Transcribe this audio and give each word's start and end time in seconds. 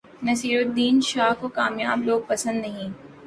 نصیرالدین 0.23 0.99
شاہ 1.01 1.33
کو 1.41 1.47
کامیاب 1.49 1.99
لوگ 2.03 2.21
پسند 2.27 2.61
نہیں 2.61 2.89